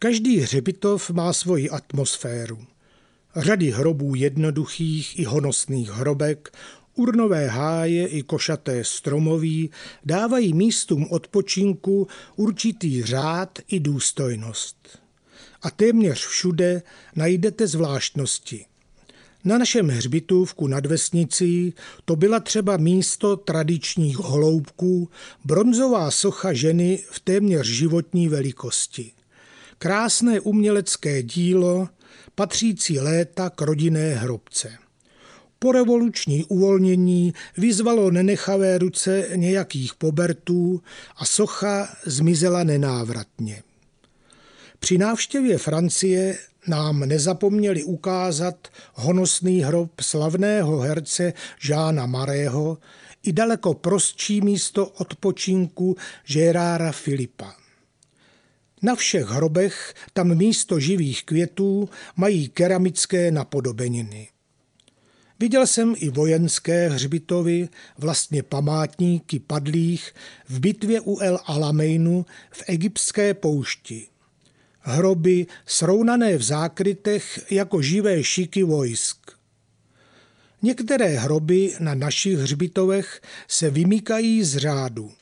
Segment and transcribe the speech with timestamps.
[0.00, 2.58] Každý hřbitov má svoji atmosféru.
[3.36, 6.56] Řady hrobů jednoduchých i honosných hrobek,
[6.94, 9.70] urnové háje i košaté stromoví
[10.04, 14.98] dávají místům odpočinku určitý řád i důstojnost.
[15.62, 16.82] A téměř všude
[17.16, 18.66] najdete zvláštnosti.
[19.44, 21.74] Na našem hřbitůvku nad vesnicí
[22.04, 25.10] to byla třeba místo tradičních holoubků,
[25.44, 29.12] bronzová socha ženy v téměř životní velikosti.
[29.80, 31.88] Krásné umělecké dílo,
[32.34, 34.72] patřící léta k rodinné hrobce.
[35.58, 40.82] Po revoluční uvolnění vyzvalo nenechavé ruce nějakých pobertů
[41.16, 43.62] a socha zmizela nenávratně.
[44.78, 52.78] Při návštěvě Francie nám nezapomněli ukázat honosný hrob slavného herce Žána Marého
[53.22, 57.67] i daleko prostší místo odpočinku Žerára Filipa.
[58.82, 64.28] Na všech hrobech tam místo živých květů mají keramické napodobeniny.
[65.40, 70.14] Viděl jsem i vojenské hřbitovy, vlastně památníky padlých
[70.48, 74.06] v bitvě u El Alameinu v egyptské poušti.
[74.80, 79.30] Hroby srovnané v zákrytech jako živé šiky vojsk.
[80.62, 85.12] Některé hroby na našich hřbitovech se vymykají z řádu.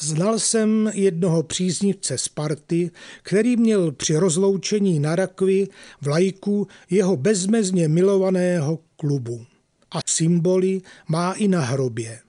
[0.00, 2.90] Znal jsem jednoho příznivce Sparty,
[3.22, 5.68] který měl při rozloučení na rakvi
[6.00, 9.46] vlajku jeho bezmezně milovaného klubu.
[9.90, 12.20] A symboly má i na hrobě.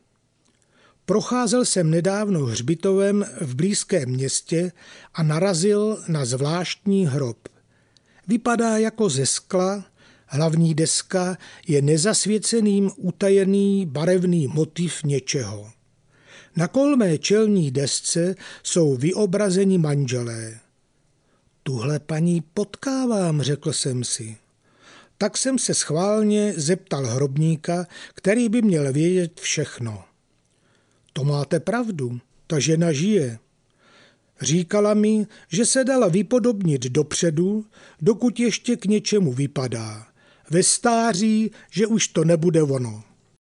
[1.06, 4.72] Procházel jsem nedávno hřbitovem v blízkém městě
[5.14, 7.38] a narazil na zvláštní hrob.
[8.28, 9.86] Vypadá jako ze skla,
[10.28, 15.72] hlavní deska je nezasvěceným utajený barevný motiv něčeho.
[16.56, 20.60] Na kolmé čelní desce jsou vyobrazeni manželé.
[21.64, 24.38] Tuhle paní potkávám, řekl jsem si.
[25.18, 30.04] Tak jsem se schválně zeptal hrobníka, který by měl vědět všechno.
[31.14, 33.40] To máte pravdu, ta žena žije.
[34.42, 37.66] Říkala mi, že se dala vypodobnit dopředu,
[38.02, 40.08] dokud ještě k něčemu vypadá.
[40.50, 43.04] Ve stáří, že už to nebude ono.